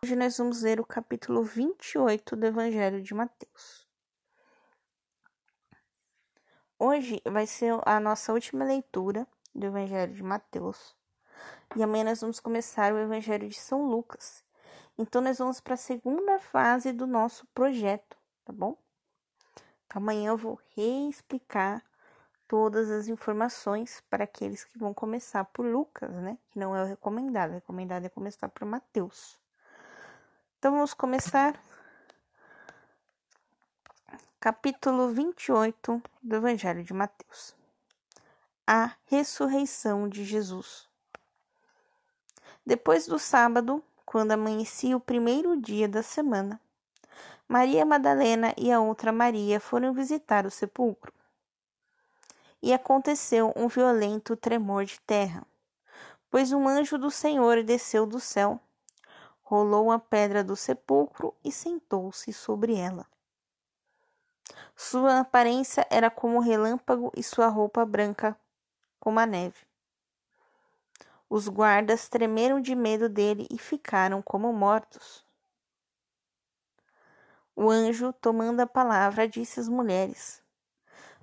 [0.00, 3.84] Hoje nós vamos ler o capítulo 28 do Evangelho de Mateus.
[6.78, 10.94] Hoje vai ser a nossa última leitura do Evangelho de Mateus.
[11.74, 14.44] E amanhã nós vamos começar o Evangelho de São Lucas.
[14.96, 18.78] Então nós vamos para a segunda fase do nosso projeto, tá bom?
[19.86, 21.84] Então, amanhã eu vou reexplicar
[22.46, 26.38] todas as informações para aqueles que vão começar por Lucas, né?
[26.50, 27.50] Que não é o recomendado.
[27.50, 29.40] O recomendado é começar por Mateus.
[30.58, 31.54] Então vamos começar.
[34.40, 37.54] Capítulo 28 do Evangelho de Mateus.
[38.66, 40.88] A ressurreição de Jesus.
[42.66, 46.60] Depois do sábado, quando amanhecia o primeiro dia da semana,
[47.46, 51.12] Maria Madalena e a outra Maria foram visitar o sepulcro
[52.60, 55.46] e aconteceu um violento tremor de terra,
[56.28, 58.60] pois um anjo do Senhor desceu do céu,
[59.48, 63.06] rolou a pedra do sepulcro e sentou-se sobre ela.
[64.76, 68.38] Sua aparência era como relâmpago e sua roupa branca
[69.00, 69.66] como a neve.
[71.30, 75.24] Os guardas tremeram de medo dele e ficaram como mortos.
[77.56, 80.42] O anjo, tomando a palavra, disse às mulheres: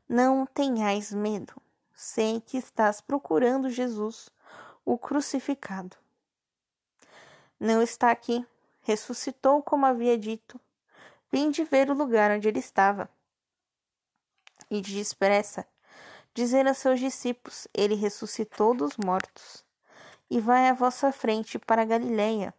[0.09, 1.53] não tenhais medo.
[1.93, 4.31] Sei que estás procurando Jesus,
[4.83, 5.95] o crucificado.
[7.59, 8.45] Não está aqui.
[8.81, 10.59] Ressuscitou como havia dito.
[11.31, 13.09] Vinde ver o lugar onde ele estava.
[14.69, 15.67] E de expressa,
[16.33, 19.63] dizer a seus discípulos: Ele ressuscitou dos mortos.
[20.29, 22.53] E vai à vossa frente para Galiléia.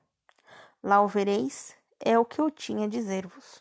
[0.83, 3.61] Lá o vereis, é o que eu tinha a dizer-vos.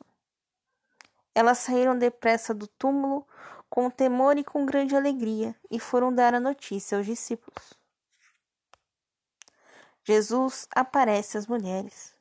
[1.33, 3.27] Elas saíram depressa do túmulo
[3.69, 7.73] com temor e com grande alegria, e foram dar a notícia aos discípulos.
[10.05, 12.13] Jesus aparece às mulheres.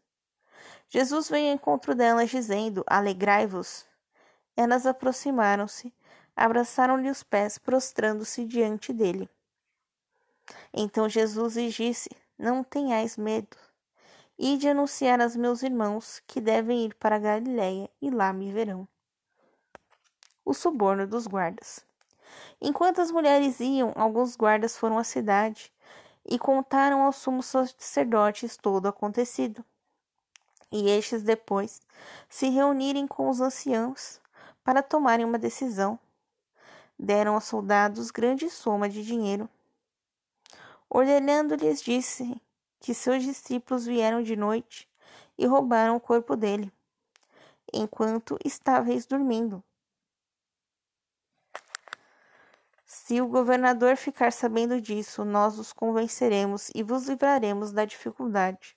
[0.88, 3.84] Jesus veio ao encontro delas, dizendo: Alegrai-vos.
[4.56, 5.92] Elas aproximaram-se,
[6.34, 9.28] abraçaram-lhe os pés, prostrando-se diante dele.
[10.72, 13.56] Então Jesus lhes disse: Não tenhais medo.
[14.38, 18.88] Ide anunciar aos meus irmãos que devem ir para Galiléia e lá me verão
[20.44, 21.84] o suborno dos guardas.
[22.60, 25.72] Enquanto as mulheres iam, alguns guardas foram à cidade
[26.26, 29.64] e contaram aos sumos sacerdotes todo o acontecido.
[30.72, 31.80] E estes depois
[32.28, 34.20] se reunirem com os anciãos
[34.64, 35.98] para tomarem uma decisão.
[36.98, 39.48] Deram aos soldados grande soma de dinheiro.
[40.88, 42.40] Ordenando-lhes, disse
[42.80, 44.88] que seus discípulos vieram de noite
[45.36, 46.72] e roubaram o corpo dele,
[47.72, 49.62] enquanto estáveis dormindo.
[53.06, 58.74] Se o governador ficar sabendo disso, nós os convenceremos e vos livraremos da dificuldade.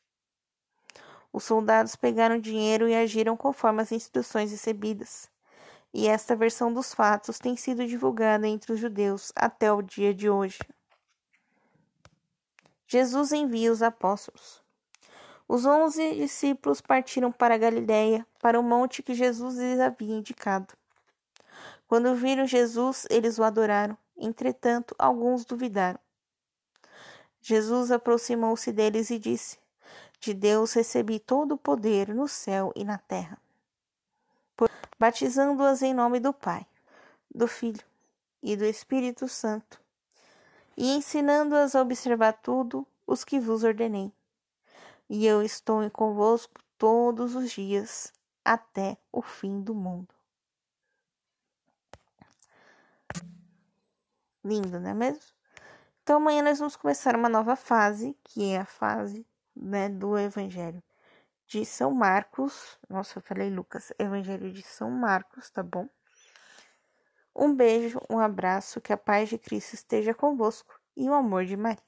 [1.31, 5.31] Os soldados pegaram dinheiro e agiram conforme as instruções recebidas.
[5.93, 10.29] E esta versão dos fatos tem sido divulgada entre os judeus até o dia de
[10.29, 10.59] hoje.
[12.85, 14.61] Jesus envia os apóstolos.
[15.47, 20.73] Os onze discípulos partiram para a Galiléia, para o monte que Jesus lhes havia indicado.
[21.87, 25.99] Quando viram Jesus, eles o adoraram Entretanto, alguns duvidaram.
[27.41, 29.57] Jesus aproximou-se deles e disse:
[30.19, 33.37] De Deus recebi todo o poder no céu e na terra.
[34.99, 36.65] Batizando-as em nome do Pai,
[37.33, 37.85] do Filho
[38.41, 39.79] e do Espírito Santo,
[40.75, 44.11] e ensinando-as a observar tudo os que vos ordenei.
[45.09, 48.11] E eu estou convosco todos os dias,
[48.43, 50.13] até o fim do mundo.
[54.47, 55.21] Lindo, não é mesmo?
[56.01, 60.81] Então amanhã nós vamos começar uma nova fase, que é a fase né, do Evangelho
[61.45, 62.79] de São Marcos.
[62.89, 65.89] Nossa, eu falei Lucas, Evangelho de São Marcos, tá bom?
[67.35, 71.57] Um beijo, um abraço, que a paz de Cristo esteja convosco e o amor de
[71.57, 71.83] Maria.